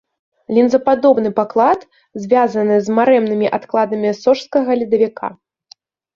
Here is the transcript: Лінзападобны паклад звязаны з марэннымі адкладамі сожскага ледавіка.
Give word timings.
Лінзападобны 0.57 1.29
паклад 1.39 1.79
звязаны 2.23 2.75
з 2.87 2.97
марэннымі 3.01 3.53
адкладамі 3.59 4.09
сожскага 4.23 4.71
ледавіка. 4.83 5.33